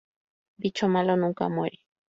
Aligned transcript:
Bicho 0.57 0.87
malo 0.89 1.15
nunca 1.15 1.45
muere 1.47 1.79